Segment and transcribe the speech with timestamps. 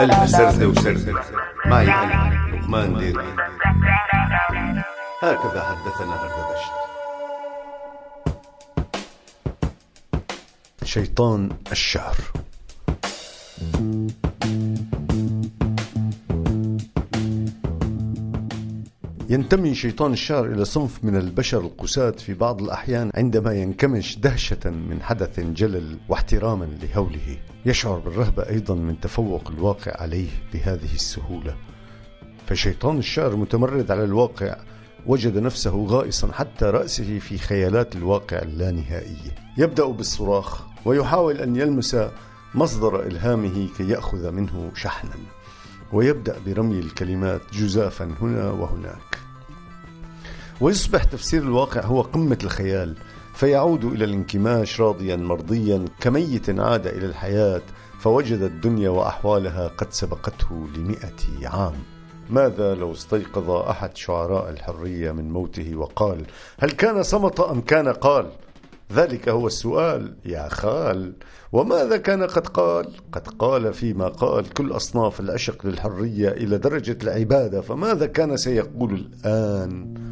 [0.00, 1.22] ألف سردة وسردة
[1.66, 3.34] معي أنا لقمان ديري
[5.22, 6.72] هكذا حدثنا هردبشت
[10.84, 12.16] شيطان الشعر
[19.28, 25.02] ينتمي شيطان الشعر إلى صنف من البشر القساة في بعض الأحيان عندما ينكمش دهشة من
[25.02, 27.38] حدث جلل واحتراما لهوله.
[27.66, 31.56] يشعر بالرهبة أيضا من تفوق الواقع عليه بهذه السهولة.
[32.46, 34.56] فشيطان الشعر متمرد على الواقع
[35.06, 41.96] وجد نفسه غائصا حتى رأسه في خيالات الواقع اللانهائية يبدأ بالصراخ ويحاول أن يلمس
[42.54, 45.14] مصدر إلهامه كي يأخذ منه شحنا.
[45.92, 49.15] ويبدأ برمي الكلمات جزافا هنا وهناك.
[50.60, 52.96] ويصبح تفسير الواقع هو قمة الخيال
[53.34, 57.62] فيعود إلى الانكماش راضيا مرضيا كميت عاد إلى الحياة
[58.00, 61.74] فوجد الدنيا وأحوالها قد سبقته لمئة عام.
[62.30, 66.26] ماذا لو استيقظ أحد شعراء الحرية من موته وقال
[66.58, 68.30] هل كان صمت أم كان قال؟
[68.92, 71.12] ذلك هو السؤال يا خال.
[71.52, 77.60] وماذا كان قد قال؟ قد قال فيما قال كل أصناف العشق للحرية إلى درجة العبادة
[77.60, 80.05] فماذا كان سيقول الآن؟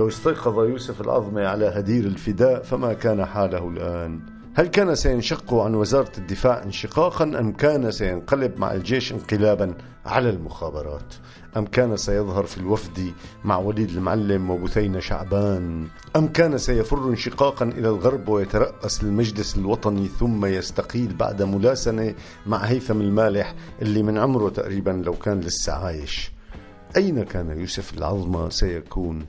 [0.00, 4.20] لو استيقظ يوسف العظمي على هدير الفداء فما كان حاله الآن.
[4.54, 9.74] هل كان سينشق عن وزارة الدفاع انشقاقا أم كان سينقلب مع الجيش انقلابا
[10.06, 11.14] على المخابرات؟
[11.56, 13.12] أم كان سيظهر في الوفد
[13.44, 20.46] مع وليد المعلم وبثينة شعبان؟ أم كان سيفر انشقاقا إلى الغرب ويترأس المجلس الوطني ثم
[20.46, 22.14] يستقيل بعد ملاسنة
[22.46, 26.32] مع هيثم المالح اللي من عمره تقريبا لو كان لسه عايش؟
[26.96, 29.26] أين كان يوسف العظمى سيكون؟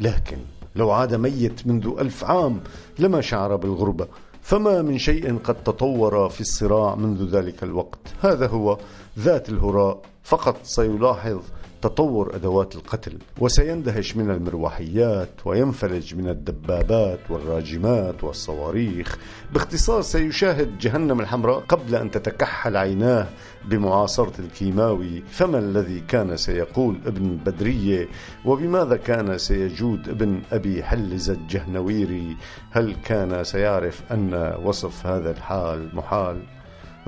[0.00, 0.36] لكن
[0.76, 2.60] لو عاد ميت منذ ألف عام
[2.98, 4.06] لما شعر بالغربة
[4.42, 7.98] فما من شيء قد تطور في الصراع منذ ذلك الوقت.
[8.20, 8.78] هذا هو
[9.18, 10.02] ذات الهراء.
[10.24, 11.40] فقط سيلاحظ
[11.82, 19.18] تطور أدوات القتل وسيندهش من المروحيات وينفلج من الدبابات والراجمات والصواريخ.
[19.52, 23.26] باختصار سيشاهد جهنم الحمراء قبل أن تتكحل عيناه
[23.64, 25.22] بمعاصرة الكيماوي.
[25.30, 28.08] فما الذي كان سيقول ابن بدرية؟
[28.44, 32.36] وبماذا كان سيجود ابن أبي حلز الجهنويري؟
[32.70, 36.42] هل كان سيعرف أن وصف هذا الحال محال؟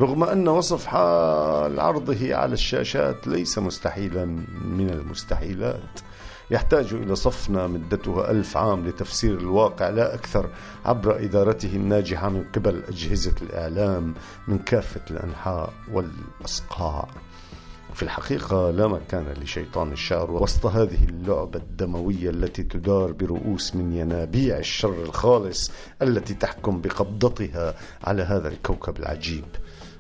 [0.00, 4.24] رغم أن وصف حال عرضه على الشاشات ليس مستحيلا
[4.64, 6.00] من المستحيلات.
[6.50, 10.50] يحتاج إلى صفنة مدتها ألف عام لتفسير الواقع لا أكثر
[10.84, 14.14] عبر إدارته الناجحة من قبل أجهزة الإعلام
[14.48, 17.08] من كافة الأنحاء والأصقاع.
[17.94, 24.58] في الحقيقة لا مكان لشيطان الشعر وسط هذه اللعبة الدموية التي تدار برؤوس من ينابيع
[24.58, 25.70] الشر الخالص
[26.02, 27.74] التي تحكم بقبضتها
[28.04, 29.44] على هذا الكوكب العجيب.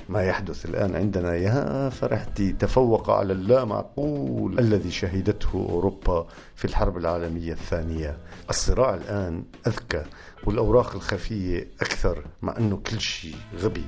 [0.08, 6.96] ما يحدث الآن عندنا يا فرحتي تفوق على اللا معقول الذي شهدته أوروبا في الحرب
[6.96, 8.18] العالمية الثانية.
[8.50, 10.04] الصراع الآن أذكى
[10.44, 13.84] والأوراق الخفية أكثر مع أنه كل شيء غبي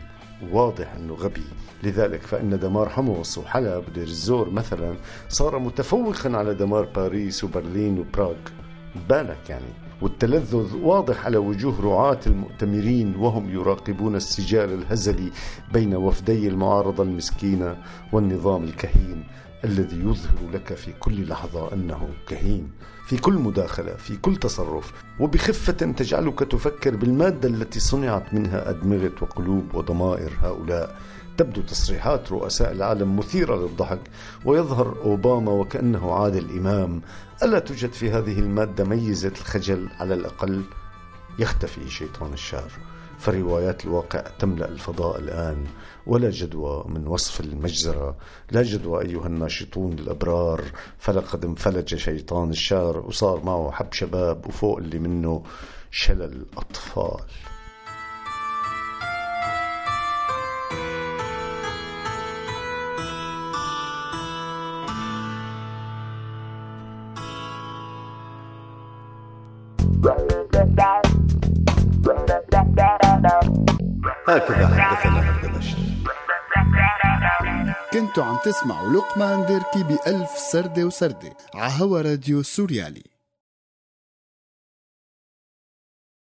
[0.52, 1.44] واضح أنه غبي.
[1.82, 4.96] لذلك فإن دمار حمص وحلب ودير الزور مثلا
[5.28, 8.34] صار متفوقا على دمار باريس وبرلين وبراغ.
[9.08, 9.87] بالك يعني.
[10.02, 15.30] والتلذذ واضح على وجوه رعاة المؤتمرين وهم يراقبون السجال الهزلي
[15.72, 17.76] بين وفدي المعارضة المسكينة
[18.12, 19.24] والنظام الكهين.
[19.64, 22.70] الذي يظهر لك في كل لحظة أنه كهين
[23.06, 29.74] في كل مداخلة في كل تصرف وبخفة تجعلك تفكر بالمادة التي صنعت منها أدمغة وقلوب
[29.74, 30.96] وضمائر هؤلاء.
[31.36, 34.00] تبدو تصريحات رؤساء العالم مثيرة للضحك
[34.44, 37.02] ويظهر أوباما وكأنه عادل إمام.
[37.42, 40.62] ألا توجد في هذه المادة ميزة الخجل على الأقل؟
[41.38, 42.70] يختفي شيطان الشر
[43.18, 45.66] فروايات الواقع تملأ الفضاء الآن
[46.06, 48.16] ولا جدوى من وصف المجزرة.
[48.50, 50.64] لا جدوى أيها الناشطون الأبرار
[50.98, 55.42] فلقد انفلج شيطان الشر وصار معه حب شباب وفوق اللي منه
[55.90, 57.24] شلل أطفال
[74.28, 75.76] هكذا حدثنا هردبشت
[77.92, 83.02] كنتوا عم تسمعوا لقمان ديركي بألف سردة وسردة عهوا راديو سوريالي.